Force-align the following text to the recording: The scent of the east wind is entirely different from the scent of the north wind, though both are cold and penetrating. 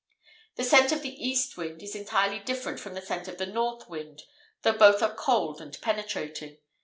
The 0.55 0.63
scent 0.63 0.91
of 0.91 1.03
the 1.03 1.09
east 1.13 1.57
wind 1.57 1.83
is 1.83 1.93
entirely 1.93 2.39
different 2.39 2.79
from 2.79 2.95
the 2.95 3.03
scent 3.03 3.27
of 3.27 3.37
the 3.37 3.45
north 3.45 3.87
wind, 3.87 4.23
though 4.63 4.73
both 4.73 5.03
are 5.03 5.13
cold 5.13 5.61
and 5.61 5.79
penetrating. 5.79 6.57